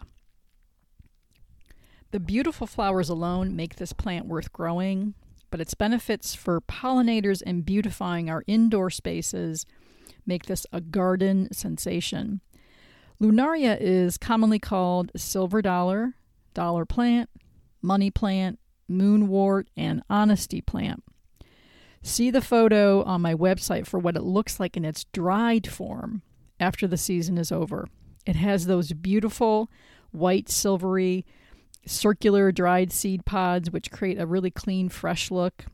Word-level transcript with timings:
The 2.10 2.20
beautiful 2.20 2.66
flowers 2.66 3.08
alone 3.08 3.54
make 3.54 3.76
this 3.76 3.92
plant 3.92 4.26
worth 4.26 4.52
growing, 4.52 5.14
but 5.50 5.60
its 5.60 5.74
benefits 5.74 6.34
for 6.34 6.60
pollinators 6.60 7.42
and 7.44 7.64
beautifying 7.64 8.30
our 8.30 8.42
indoor 8.46 8.90
spaces 8.90 9.66
make 10.26 10.46
this 10.46 10.66
a 10.72 10.80
garden 10.80 11.48
sensation. 11.52 12.40
Lunaria 13.20 13.76
is 13.80 14.18
commonly 14.18 14.58
called 14.58 15.12
silver 15.16 15.62
dollar, 15.62 16.14
dollar 16.52 16.84
plant, 16.84 17.30
money 17.80 18.10
plant, 18.10 18.58
moonwort, 18.90 19.66
and 19.76 20.02
honesty 20.10 20.60
plant. 20.60 21.02
See 22.02 22.30
the 22.30 22.42
photo 22.42 23.02
on 23.02 23.22
my 23.22 23.34
website 23.34 23.86
for 23.86 23.98
what 23.98 24.16
it 24.16 24.22
looks 24.22 24.60
like 24.60 24.76
in 24.76 24.84
its 24.84 25.04
dried 25.12 25.66
form 25.66 26.22
after 26.58 26.86
the 26.86 26.96
season 26.96 27.38
is 27.38 27.52
over. 27.52 27.86
It 28.24 28.36
has 28.36 28.66
those 28.66 28.92
beautiful 28.92 29.70
white, 30.10 30.48
silvery, 30.48 31.24
circular 31.86 32.50
dried 32.50 32.92
seed 32.92 33.24
pods, 33.24 33.70
which 33.70 33.90
create 33.90 34.18
a 34.18 34.26
really 34.26 34.50
clean, 34.50 34.88
fresh 34.88 35.30
look. 35.30 35.66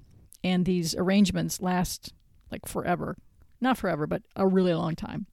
And 0.44 0.65
these 0.65 0.94
arrangements 0.94 1.60
last 1.60 2.12
like 2.50 2.66
forever. 2.66 3.16
Not 3.60 3.78
forever, 3.78 4.06
but 4.06 4.22
a 4.37 4.47
really 4.47 4.75
long 4.75 4.97
time. 4.97 5.26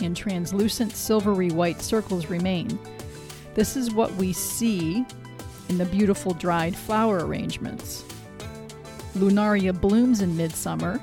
and 0.00 0.16
translucent 0.16 0.92
silvery 0.92 1.50
white 1.50 1.80
circles 1.80 2.26
remain. 2.26 2.78
This 3.54 3.76
is 3.76 3.92
what 3.92 4.12
we 4.14 4.32
see 4.32 5.04
in 5.68 5.78
the 5.78 5.84
beautiful 5.86 6.34
dried 6.34 6.76
flower 6.76 7.26
arrangements. 7.26 8.04
Lunaria 9.14 9.78
blooms 9.78 10.22
in 10.22 10.36
midsummer 10.36 11.00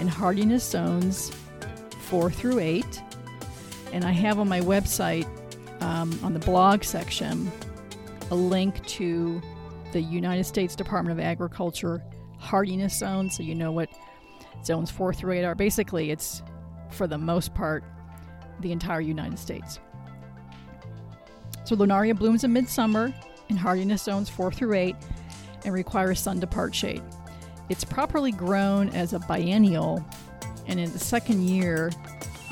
in 0.00 0.08
hardiness 0.08 0.68
zones 0.68 1.30
4 2.00 2.30
through 2.30 2.58
8. 2.58 3.02
And 3.92 4.04
I 4.04 4.10
have 4.10 4.38
on 4.38 4.48
my 4.48 4.60
website 4.60 5.26
um, 5.80 6.18
on 6.22 6.32
the 6.32 6.40
blog 6.40 6.82
section 6.82 7.50
a 8.30 8.34
link 8.34 8.84
to 8.86 9.40
the 9.92 10.00
United 10.00 10.44
States 10.44 10.74
Department 10.74 11.18
of 11.18 11.24
Agriculture 11.24 12.02
hardiness 12.38 12.98
zone, 12.98 13.30
so 13.30 13.42
you 13.42 13.54
know 13.54 13.72
what 13.72 13.88
zones 14.64 14.90
four 14.90 15.14
through 15.14 15.34
eight 15.34 15.44
are. 15.44 15.54
Basically, 15.54 16.10
it's 16.10 16.42
for 16.90 17.06
the 17.06 17.18
most 17.18 17.54
part 17.54 17.84
the 18.60 18.72
entire 18.72 19.00
United 19.00 19.38
States. 19.38 19.78
So 21.64 21.76
Lunaria 21.76 22.16
blooms 22.16 22.44
in 22.44 22.52
midsummer 22.52 23.12
in 23.48 23.56
hardiness 23.56 24.02
zones 24.02 24.28
four 24.28 24.52
through 24.52 24.74
eight 24.74 24.96
and 25.64 25.72
requires 25.72 26.20
sun 26.20 26.40
to 26.40 26.46
part 26.46 26.74
shade. 26.74 27.02
It's 27.68 27.84
properly 27.84 28.32
grown 28.32 28.90
as 28.90 29.12
a 29.12 29.18
biennial 29.20 30.04
and 30.66 30.78
in 30.78 30.92
the 30.92 30.98
second 30.98 31.48
year 31.48 31.90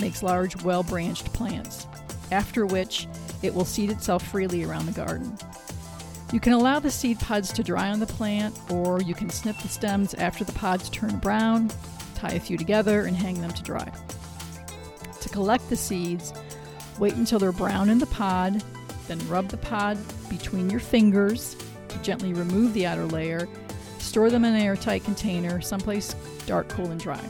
makes 0.00 0.22
large, 0.22 0.62
well 0.62 0.82
branched 0.82 1.32
plants, 1.32 1.86
after 2.30 2.66
which 2.66 3.06
it 3.42 3.54
will 3.54 3.64
seed 3.64 3.90
itself 3.90 4.26
freely 4.26 4.64
around 4.64 4.86
the 4.86 4.92
garden. 4.92 5.36
You 6.32 6.40
can 6.40 6.54
allow 6.54 6.78
the 6.78 6.90
seed 6.90 7.20
pods 7.20 7.52
to 7.52 7.62
dry 7.62 7.90
on 7.90 8.00
the 8.00 8.06
plant, 8.06 8.58
or 8.70 9.02
you 9.02 9.14
can 9.14 9.28
snip 9.28 9.58
the 9.58 9.68
stems 9.68 10.14
after 10.14 10.44
the 10.44 10.52
pods 10.52 10.88
turn 10.88 11.18
brown, 11.18 11.70
tie 12.14 12.32
a 12.32 12.40
few 12.40 12.56
together, 12.56 13.02
and 13.02 13.14
hang 13.14 13.40
them 13.40 13.50
to 13.50 13.62
dry. 13.62 13.92
To 15.22 15.28
collect 15.28 15.70
the 15.70 15.76
seeds, 15.76 16.32
wait 16.98 17.14
until 17.14 17.38
they're 17.38 17.52
brown 17.52 17.88
in 17.88 17.98
the 17.98 18.06
pod, 18.06 18.62
then 19.06 19.18
rub 19.28 19.48
the 19.48 19.56
pod 19.56 19.96
between 20.28 20.68
your 20.68 20.80
fingers 20.80 21.56
to 21.88 21.98
gently 22.02 22.32
remove 22.32 22.74
the 22.74 22.86
outer 22.86 23.06
layer. 23.06 23.48
Store 23.98 24.30
them 24.30 24.44
in 24.44 24.54
an 24.54 24.60
airtight 24.60 25.04
container, 25.04 25.60
someplace 25.60 26.16
dark, 26.44 26.68
cool, 26.70 26.90
and 26.90 26.98
dry. 26.98 27.22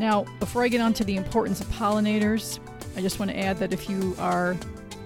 Now, 0.00 0.24
before 0.40 0.64
I 0.64 0.68
get 0.68 0.80
on 0.80 0.92
to 0.94 1.04
the 1.04 1.16
importance 1.16 1.60
of 1.60 1.68
pollinators, 1.68 2.58
I 2.96 3.00
just 3.00 3.20
want 3.20 3.30
to 3.30 3.38
add 3.38 3.58
that 3.58 3.72
if 3.72 3.88
you 3.88 4.16
are 4.18 4.56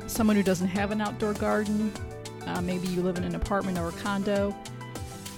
someone 0.07 0.35
who 0.35 0.43
doesn't 0.43 0.69
have 0.69 0.91
an 0.91 1.03
outdoor 1.03 1.35
garden, 1.35 1.93
uh, 2.47 2.63
maybe 2.63 2.89
you 2.89 3.03
live 3.03 3.19
in 3.19 3.25
an 3.25 3.35
apartment 3.35 3.79
or 3.79 3.91
a 3.91 3.93
condo, 3.93 4.57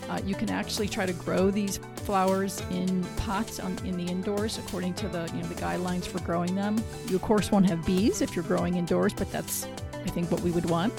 uh, 0.09 0.21
you 0.25 0.37
can 0.37 0.51
actually 0.51 0.87
try 0.87 1.05
to 1.05 1.13
grow 1.15 1.51
these 1.51 1.81
flowers 2.01 2.63
in 2.71 3.05
pots 3.17 3.61
on, 3.61 3.79
in 3.85 3.97
the 3.97 4.11
indoors 4.11 4.59
according 4.59 4.95
to 4.95 5.09
the 5.09 5.31
you 5.35 5.43
know 5.43 5.49
the 5.49 5.55
guidelines 5.55 6.05
for 6.05 6.21
growing 6.21 6.55
them. 6.55 6.83
You 7.09 7.17
of 7.17 7.23
course 7.23 7.51
won't 7.51 7.69
have 7.69 7.85
bees 7.87 8.23
if 8.23 8.35
you're 8.35 8.45
growing 8.45 8.77
indoors, 8.77 9.13
but 9.13 9.31
that's 9.31 9.67
I 9.95 10.09
think 10.11 10.31
what 10.31 10.41
we 10.41 10.51
would 10.51 10.69
want. 10.69 10.93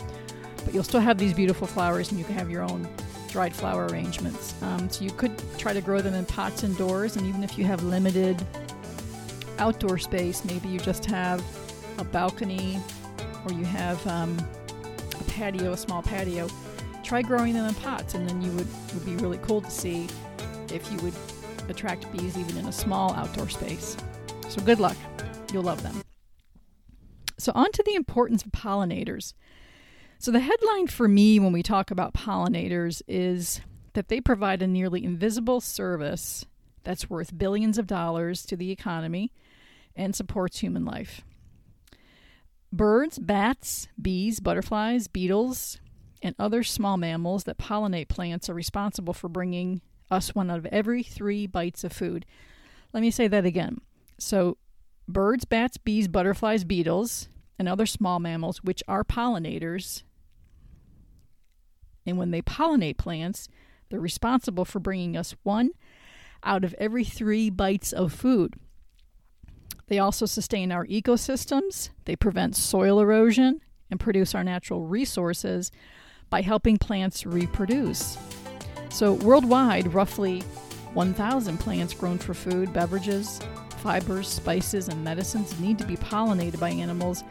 But 0.64 0.74
you'll 0.74 0.84
still 0.84 1.00
have 1.00 1.18
these 1.18 1.34
beautiful 1.34 1.68
flowers, 1.68 2.12
and 2.12 2.20
you 2.20 2.26
can 2.26 2.36
have 2.36 2.50
your 2.50 2.64
own 2.64 2.88
dried 3.30 3.56
flower 3.56 3.88
arrangements. 3.88 4.62
Um, 4.62 4.90
so 4.90 5.04
you 5.04 5.12
could 5.12 5.32
try 5.58 5.74
to 5.74 5.82
grow 5.82 6.02
them 6.02 6.14
in 6.14 6.26
pots 6.26 6.64
indoors, 6.64 7.16
and 7.16 7.26
even 7.26 7.44
if 7.44 7.58
you 7.58 7.66
have 7.66 7.84
limited 7.84 8.42
outdoor 9.58 9.98
space, 9.98 10.44
maybe 10.46 10.68
you 10.68 10.80
just 10.80 11.06
have 11.06 11.44
a 11.98 12.04
balcony 12.04 12.80
or 13.46 13.52
you 13.54 13.64
have 13.64 14.06
um, 14.08 14.38
a 15.20 15.24
patio, 15.24 15.72
a 15.72 15.78
small 15.78 16.02
patio, 16.02 16.48
try 17.04 17.22
growing 17.22 17.54
them 17.54 17.68
in 17.68 17.76
pots, 17.76 18.14
and 18.14 18.28
then 18.28 18.42
you 18.42 18.52
would 18.52 18.68
would 18.94 19.06
be 19.06 19.16
really 19.18 19.40
cool 19.40 19.62
to 19.62 19.72
see 19.72 20.08
if 20.72 20.92
you 20.92 20.98
would 21.00 21.14
attract 21.70 22.12
bees 22.12 22.38
even 22.38 22.58
in 22.58 22.66
a 22.66 22.72
small 22.72 23.14
outdoor 23.14 23.50
space. 23.50 23.98
So 24.50 24.62
good 24.62 24.80
luck. 24.80 24.98
You'll 25.54 25.64
love 25.64 25.84
them. 25.84 26.02
So 27.38 27.52
on 27.56 27.72
to 27.72 27.84
the 27.84 27.96
importance 27.96 28.44
of 28.44 28.52
pollinators. 28.52 29.34
So 30.20 30.32
the 30.32 30.40
headline 30.40 30.88
for 30.88 31.08
me 31.08 31.40
when 31.40 31.52
we 31.52 31.64
talk 31.64 31.90
about 31.90 32.14
pollinators 32.14 33.02
is 33.08 33.62
that 33.94 34.08
they 34.08 34.22
provide 34.22 34.62
a 34.62 34.68
nearly 34.68 35.04
invisible 35.04 35.62
service 35.62 36.46
that's 36.84 37.10
worth 37.10 37.38
billions 37.38 37.78
of 37.78 37.88
dollars 37.88 38.46
to 38.46 38.56
the 38.56 38.72
economy 38.72 39.32
and 39.96 40.16
supports 40.16 40.60
human 40.60 40.86
life. 40.86 41.22
Birds, 42.72 43.20
bats, 43.20 43.88
bees, 44.02 44.40
butterflies, 44.40 45.08
beetles, 45.08 45.80
and 46.22 46.36
other 46.40 46.64
small 46.64 46.98
mammals 46.98 47.44
that 47.46 47.58
pollinate 47.58 48.08
plants 48.08 48.50
are 48.50 48.54
responsible 48.54 49.14
for 49.14 49.28
bringing 49.28 49.82
us 50.12 50.36
one 50.36 50.52
out 50.52 50.60
of 50.60 50.66
every 50.68 51.02
three 51.02 51.48
bites 51.48 51.84
of 51.84 51.94
food. 51.94 52.26
Let 52.94 53.02
me 53.02 53.10
say 53.10 53.28
that 53.28 53.46
again. 53.46 53.80
So, 54.20 54.58
birds, 55.08 55.46
bats, 55.46 55.78
bees, 55.78 56.08
butterflies, 56.08 56.64
beetles, 56.64 57.30
and 57.58 57.68
other 57.68 57.86
small 57.86 58.20
mammals, 58.20 58.64
which 58.64 58.84
are 58.88 59.04
pollinators, 59.04 60.04
and 62.06 62.18
when 62.18 62.32
they 62.32 62.42
pollinate 62.42 62.98
plants, 62.98 63.48
they're 63.90 64.00
responsible 64.00 64.66
for 64.66 64.80
bringing 64.80 65.16
us 65.18 65.36
one 65.44 65.72
out 66.44 66.64
of 66.64 66.74
every 66.80 67.04
three 67.04 67.50
bites 67.50 67.94
of 67.94 68.14
food. 68.14 68.56
They 69.88 70.00
also 70.00 70.26
sustain 70.26 70.72
our 70.72 70.86
ecosystems, 70.88 71.90
they 72.06 72.16
prevent 72.16 72.56
soil 72.56 73.00
erosion, 73.00 73.62
and 73.90 74.00
produce 74.00 74.34
our 74.34 74.44
natural 74.44 74.86
resources 74.86 75.70
by 76.30 76.42
helping 76.42 76.78
plants 76.78 77.26
reproduce. 77.26 78.18
So, 78.92 79.14
worldwide, 79.14 79.94
roughly 79.94 80.42
1,000 80.94 81.58
plants 81.58 81.94
grown 81.94 82.18
for 82.18 82.34
food, 82.34 82.74
beverages, 82.74 83.40
fibers, 83.78 84.28
spices, 84.28 84.90
and 84.90 85.04
medicines 85.04 85.58
need 85.60 85.80
to 85.80 85.86
be 85.86 85.96
pollinated 85.96 86.60
by 86.60 86.70
animals 86.70 87.24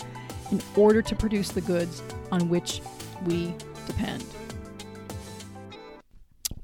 in 0.51 0.61
order 0.75 1.03
to 1.03 1.15
produce 1.15 1.51
the 1.51 1.61
goods 1.61 2.03
on 2.33 2.49
which 2.49 2.81
we 3.27 3.55
depend. 3.87 4.25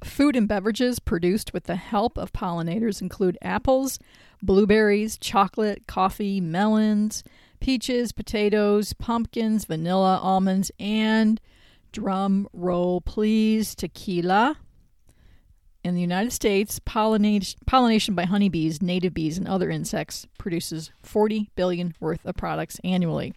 Food 0.03 0.35
and 0.35 0.49
beverages 0.49 0.99
produced 0.99 1.53
with 1.53 1.65
the 1.65 1.77
help 1.77 2.17
of 2.17 2.33
pollinators 2.33 3.03
include 3.03 3.37
apples, 3.43 3.99
blueberries, 4.43 5.19
chocolate, 5.19 5.87
coffee, 5.87 6.41
melons, 6.41 7.23
peaches, 7.61 8.13
potatoes, 8.13 8.95
pumpkins, 8.95 9.67
vanilla, 9.67 10.19
almonds, 10.23 10.71
and 10.81 11.41
drum 11.93 12.49
roll 12.55 13.03
please, 13.03 13.75
tequila. 13.75 14.57
In 15.87 15.95
the 15.95 16.01
United 16.01 16.33
States, 16.33 16.81
pollination, 16.81 17.61
pollination 17.65 18.17
by 18.17 18.25
honeybees, 18.25 18.83
native 18.83 19.15
bees, 19.15 19.39
and 19.39 19.47
other 19.47 19.71
insects 19.71 20.27
produces 20.37 20.91
40 21.05 21.49
billion 21.55 21.95
worth 22.01 22.27
of 22.27 22.35
products 22.35 22.81
annually. 22.83 23.35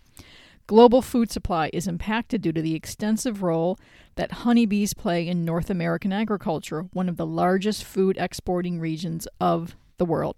Global 0.65 1.03
food 1.03 1.31
supply 1.31 1.69
is 1.73 1.87
impacted 1.87 2.41
due 2.41 2.51
to 2.51 2.61
the 2.63 2.73
extensive 2.73 3.43
role 3.43 3.77
that 4.15 4.31
honeybees 4.31 4.95
play 4.95 5.27
in 5.27 5.45
North 5.45 5.69
American 5.69 6.11
agriculture, 6.11 6.87
one 6.91 7.07
of 7.07 7.17
the 7.17 7.25
largest 7.25 7.83
food 7.83 8.17
exporting 8.17 8.79
regions 8.79 9.27
of 9.39 9.75
the 9.99 10.05
world. 10.05 10.35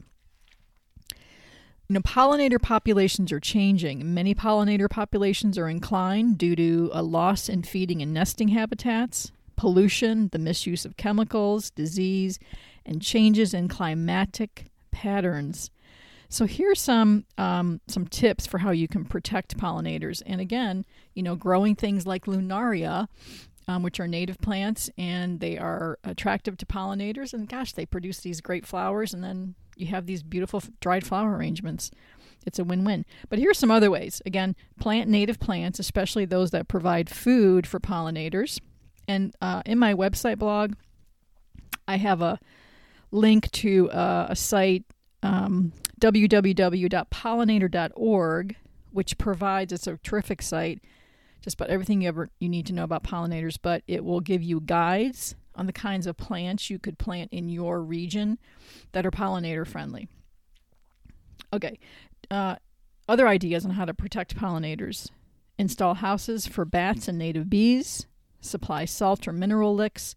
You 1.88 1.94
know, 1.94 2.02
pollinator 2.02 2.62
populations 2.62 3.32
are 3.32 3.40
changing. 3.40 4.14
Many 4.14 4.36
pollinator 4.36 4.90
populations 4.90 5.58
are 5.58 5.70
inclined 5.70 6.38
due 6.38 6.58
to 6.58 6.90
a 6.92 7.04
loss 7.04 7.48
in 7.48 7.64
feeding 7.64 8.02
and 8.02 8.14
nesting 8.14 8.50
habitats, 8.50 9.32
pollution, 9.62 10.28
the 10.32 10.40
misuse 10.40 10.86
of 10.86 10.98
chemicals, 10.98 11.70
disease, 11.70 12.40
and 12.84 13.00
changes 13.00 13.54
in 13.54 13.68
climatic 13.68 14.72
patterns. 14.90 15.70
So 16.30 16.48
here's 16.48 16.82
some 16.82 17.26
um, 17.38 17.80
some 17.88 18.08
tips 18.08 18.48
for 18.48 18.58
how 18.58 18.72
you 18.72 18.88
can 18.88 19.06
protect 19.06 19.60
pollinators. 19.60 20.24
And 20.26 20.42
again, 20.42 20.84
you 21.14 21.22
know, 21.22 21.36
growing 21.36 21.76
things 21.76 22.08
like 22.08 22.26
lunaria, 22.26 23.08
um, 23.68 23.84
which 23.84 24.00
are 24.00 24.08
native 24.08 24.40
plants, 24.40 24.90
and 24.98 25.40
they 25.40 25.60
are 25.60 26.00
attractive 26.04 26.58
to 26.58 26.66
pollinators. 26.66 27.32
And 27.32 27.48
gosh, 27.48 27.74
they 27.74 27.86
produce 27.86 28.22
these 28.22 28.42
great 28.42 28.66
flowers, 28.66 29.14
and 29.14 29.24
then 29.24 29.54
you 29.76 29.86
have 29.88 30.08
these 30.08 30.24
beautiful 30.24 30.64
dried 30.80 31.06
flower 31.06 31.38
arrangements. 31.38 31.92
It's 32.48 32.58
a 32.58 32.64
win 32.64 32.84
win. 32.84 33.06
But 33.30 33.38
here's 33.38 33.60
some 33.60 33.70
other 33.70 33.92
ways. 33.92 34.24
Again, 34.26 34.56
plant 34.80 35.08
native 35.08 35.40
plants, 35.40 35.78
especially 35.78 36.26
those 36.26 36.50
that 36.50 36.68
provide 36.68 37.12
food 37.12 37.68
for 37.68 37.80
pollinators. 37.80 38.60
And 39.12 39.36
uh, 39.42 39.62
in 39.66 39.78
my 39.78 39.94
website 39.94 40.40
blog, 40.40 40.76
I 41.86 41.98
have 41.98 42.22
a 42.22 42.40
link 43.12 43.52
to 43.52 43.92
uh, 43.92 44.28
a 44.30 44.38
site, 44.38 44.86
um, 45.22 45.74
www.pollinator.org, 46.00 48.56
which 48.92 49.18
provides, 49.18 49.74
it's 49.74 49.88
a 49.88 49.98
terrific 49.98 50.42
site, 50.42 50.82
just 51.42 51.56
about 51.56 51.70
everything 51.70 52.02
you 52.02 52.08
ever 52.08 52.30
you 52.40 52.48
need 52.48 52.66
to 52.68 52.74
know 52.74 52.86
about 52.86 53.04
pollinators, 53.04 53.58
but 53.62 53.84
it 53.86 54.06
will 54.06 54.22
give 54.22 54.42
you 54.42 54.62
guides 54.62 55.36
on 55.56 55.66
the 55.66 55.74
kinds 55.74 56.08
of 56.08 56.16
plants 56.16 56.70
you 56.70 56.80
could 56.80 56.98
plant 56.98 57.34
in 57.34 57.50
your 57.50 57.82
region 57.82 58.38
that 58.94 59.06
are 59.06 59.12
pollinator 59.12 59.68
friendly. 59.68 60.08
Okay, 61.52 61.78
uh, 62.30 62.56
other 63.10 63.28
ideas 63.28 63.66
on 63.66 63.72
how 63.72 63.84
to 63.84 63.94
protect 63.94 64.38
pollinators 64.38 65.10
install 65.58 65.96
houses 65.96 66.48
for 66.48 66.64
bats 66.64 67.10
and 67.10 67.18
native 67.18 67.50
bees, 67.50 68.08
supply 68.42 68.86
salt 68.86 69.28
or 69.28 69.32
mineral 69.32 69.74
licks 69.74 70.16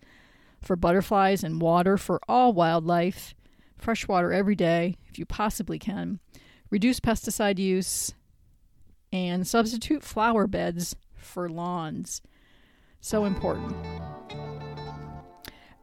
for 0.60 0.76
butterflies 0.76 1.44
and 1.44 1.60
water 1.60 1.96
for 1.96 2.20
all 2.26 2.52
wildlife, 2.52 3.34
fresh 3.76 4.08
water 4.08 4.32
every 4.32 4.56
day 4.56 4.96
if 5.08 5.18
you 5.18 5.26
possibly 5.26 5.78
can, 5.78 6.18
reduce 6.70 6.98
pesticide 7.00 7.58
use, 7.58 8.14
and 9.12 9.46
substitute 9.46 10.02
flower 10.02 10.46
beds 10.46 10.96
for 11.14 11.48
lawns. 11.48 12.20
So 13.00 13.26
important. 13.26 13.76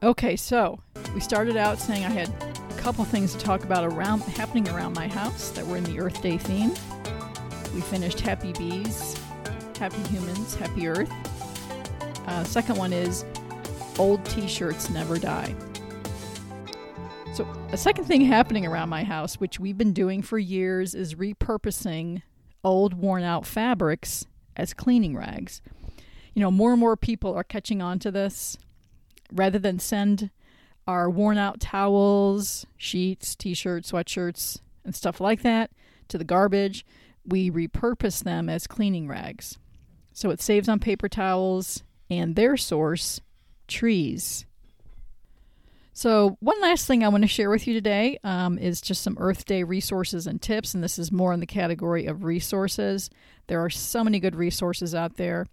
Okay, 0.03 0.35
so 0.35 0.79
we 1.13 1.19
started 1.19 1.55
out 1.55 1.79
saying 1.79 2.03
I 2.03 2.09
had 2.09 2.29
a 2.29 2.73
couple 2.77 3.05
things 3.05 3.33
to 3.33 3.39
talk 3.39 3.63
about 3.63 3.85
around 3.85 4.21
happening 4.23 4.67
around 4.69 4.95
my 4.95 5.07
house 5.07 5.51
that 5.51 5.65
were 5.65 5.77
in 5.77 5.83
the 5.83 5.99
Earth 5.99 6.21
Day 6.21 6.37
theme. 6.37 6.73
We 7.75 7.81
finished 7.81 8.19
Happy 8.19 8.51
Bees, 8.53 9.17
Happy 9.77 10.01
Humans, 10.09 10.55
Happy 10.55 10.87
Earth. 10.87 11.11
Uh, 12.27 12.43
second 12.43 12.77
one 12.77 12.93
is 12.93 13.25
Old 13.97 14.23
T-shirts 14.25 14.89
never 14.89 15.17
die. 15.17 15.53
So 17.33 17.47
a 17.71 17.77
second 17.77 18.05
thing 18.05 18.21
happening 18.21 18.65
around 18.65 18.89
my 18.89 19.03
house, 19.03 19.35
which 19.35 19.59
we've 19.59 19.77
been 19.77 19.93
doing 19.93 20.21
for 20.21 20.37
years, 20.37 20.93
is 20.93 21.15
repurposing 21.15 22.21
old, 22.63 22.93
worn-out 22.93 23.45
fabrics 23.45 24.25
as 24.55 24.73
cleaning 24.73 25.15
rags. 25.15 25.61
You 26.33 26.41
know, 26.41 26.51
more 26.51 26.71
and 26.71 26.79
more 26.79 26.97
people 26.97 27.33
are 27.33 27.43
catching 27.43 27.81
on 27.81 27.99
to 27.99 28.11
this 28.11 28.57
rather 29.31 29.59
than 29.59 29.79
send 29.79 30.29
our 30.87 31.09
worn 31.09 31.37
out 31.37 31.59
towels, 31.59 32.65
sheets, 32.75 33.35
t 33.35 33.53
shirts, 33.53 33.91
sweatshirts, 33.91 34.59
and 34.83 34.95
stuff 34.95 35.21
like 35.21 35.41
that 35.41 35.71
to 36.09 36.17
the 36.17 36.23
garbage, 36.23 36.85
we 37.25 37.49
repurpose 37.49 38.23
them 38.23 38.49
as 38.49 38.67
cleaning 38.67 39.07
rags. 39.07 39.57
So 40.11 40.29
it 40.31 40.41
saves 40.41 40.67
on 40.67 40.79
paper 40.79 41.07
towels 41.07 41.83
and 42.11 42.35
their 42.35 42.57
source, 42.57 43.21
trees. 43.67 44.45
So, 45.93 46.37
one 46.39 46.59
last 46.61 46.87
thing 46.87 47.03
I 47.03 47.09
want 47.09 47.23
to 47.23 47.27
share 47.27 47.49
with 47.49 47.67
you 47.67 47.73
today 47.73 48.19
um, 48.23 48.57
is 48.57 48.81
just 48.81 49.01
some 49.01 49.17
Earth 49.19 49.45
Day 49.45 49.63
resources 49.63 50.27
and 50.27 50.41
tips, 50.41 50.73
and 50.73 50.83
this 50.83 50.99
is 50.99 51.11
more 51.11 51.33
in 51.33 51.39
the 51.39 51.45
category 51.45 52.05
of 52.05 52.23
resources. 52.23 53.09
There 53.47 53.63
are 53.63 53.69
so 53.69 54.03
many 54.03 54.19
good 54.19 54.35
resources 54.35 54.93
out 54.93 55.17
there. 55.17 55.47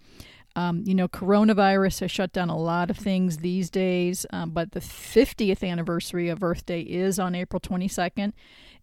Um, 0.56 0.82
you 0.84 0.94
know, 0.94 1.06
coronavirus 1.06 2.00
has 2.00 2.10
shut 2.10 2.32
down 2.32 2.50
a 2.50 2.58
lot 2.58 2.90
of 2.90 2.96
things 2.96 3.38
these 3.38 3.70
days, 3.70 4.26
um, 4.32 4.50
but 4.50 4.72
the 4.72 4.80
50th 4.80 5.68
anniversary 5.68 6.28
of 6.28 6.42
Earth 6.42 6.66
Day 6.66 6.80
is 6.80 7.18
on 7.18 7.34
April 7.34 7.60
22nd, 7.60 8.32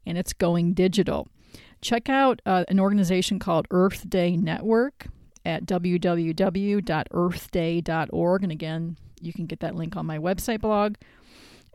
and 0.06 0.18
it's 0.18 0.34
going 0.34 0.74
digital. 0.74 1.28
Check 1.82 2.10
out 2.10 2.42
uh, 2.46 2.66
an 2.68 2.80
organization 2.80 3.40
called 3.40 3.68
Earth 3.72 4.10
Day 4.10 4.38
Network 4.38 5.08
at 5.46 5.66
www.earthday.org. 5.66 8.44
And 8.44 8.52
again, 8.52 8.98
you 9.22 9.32
can 9.32 9.46
get 9.46 9.62
that 9.62 9.76
link 9.76 9.96
on 9.96 10.06
my 10.06 10.18
website 10.18 10.60
blog. 10.62 10.96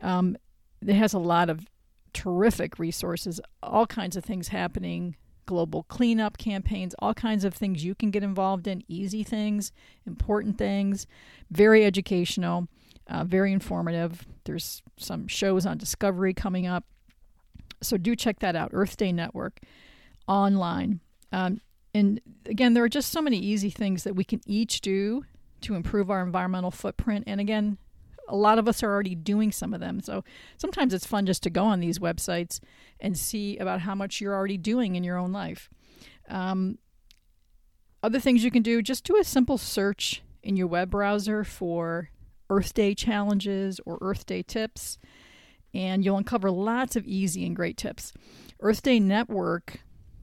Um, 0.01 0.37
it 0.85 0.95
has 0.95 1.13
a 1.13 1.19
lot 1.19 1.49
of 1.49 1.65
terrific 2.13 2.77
resources, 2.77 3.39
all 3.63 3.87
kinds 3.87 4.17
of 4.17 4.25
things 4.25 4.49
happening 4.49 5.15
global 5.47 5.83
cleanup 5.83 6.37
campaigns, 6.37 6.95
all 6.99 7.13
kinds 7.13 7.43
of 7.43 7.53
things 7.53 7.83
you 7.83 7.95
can 7.95 8.09
get 8.09 8.23
involved 8.23 8.67
in, 8.67 8.83
easy 8.87 9.23
things, 9.23 9.71
important 10.05 10.57
things, 10.57 11.07
very 11.49 11.83
educational. 11.83 12.67
Uh, 13.07 13.25
very 13.25 13.51
informative. 13.51 14.25
There's 14.45 14.81
some 14.95 15.27
shows 15.27 15.65
on 15.65 15.77
Discovery 15.77 16.33
coming 16.33 16.65
up. 16.65 16.85
So 17.81 17.97
do 17.97 18.15
check 18.15 18.39
that 18.39 18.55
out, 18.55 18.69
Earth 18.73 18.95
Day 18.95 19.11
Network 19.11 19.59
online. 20.27 21.01
Um, 21.33 21.59
and 21.93 22.21
again, 22.45 22.73
there 22.73 22.83
are 22.83 22.89
just 22.89 23.11
so 23.11 23.21
many 23.21 23.37
easy 23.37 23.69
things 23.69 24.03
that 24.03 24.15
we 24.15 24.23
can 24.23 24.41
each 24.45 24.81
do 24.81 25.23
to 25.61 25.75
improve 25.75 26.09
our 26.09 26.23
environmental 26.23 26.71
footprint. 26.71 27.25
And 27.27 27.39
again, 27.39 27.77
a 28.27 28.35
lot 28.35 28.57
of 28.57 28.67
us 28.67 28.81
are 28.81 28.91
already 28.91 29.15
doing 29.15 29.51
some 29.51 29.73
of 29.73 29.79
them. 29.79 29.99
So 30.01 30.23
sometimes 30.57 30.93
it's 30.93 31.05
fun 31.05 31.25
just 31.25 31.43
to 31.43 31.49
go 31.49 31.65
on 31.65 31.79
these 31.79 31.99
websites 31.99 32.59
and 32.99 33.17
see 33.17 33.57
about 33.57 33.81
how 33.81 33.93
much 33.93 34.21
you're 34.21 34.33
already 34.33 34.57
doing 34.57 34.95
in 34.95 35.03
your 35.03 35.17
own 35.17 35.31
life. 35.31 35.69
Um, 36.29 36.77
other 38.01 38.19
things 38.19 38.43
you 38.43 38.51
can 38.51 38.63
do 38.63 38.81
just 38.81 39.03
do 39.03 39.17
a 39.17 39.23
simple 39.23 39.57
search 39.57 40.23
in 40.41 40.55
your 40.55 40.67
web 40.67 40.89
browser 40.89 41.43
for 41.43 42.09
Earth 42.49 42.73
Day 42.73 42.95
challenges 42.95 43.79
or 43.85 43.97
Earth 44.01 44.25
Day 44.25 44.41
tips, 44.41 44.97
and 45.73 46.03
you'll 46.03 46.17
uncover 46.17 46.49
lots 46.51 46.95
of 46.95 47.05
easy 47.05 47.45
and 47.45 47.55
great 47.55 47.77
tips. 47.77 48.13
Earth 48.59 48.81
Day 48.81 48.99
Network, 48.99 49.81